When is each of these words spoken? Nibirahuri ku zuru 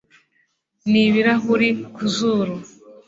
Nibirahuri 0.91 1.69
ku 1.95 2.03
zuru 2.15 2.55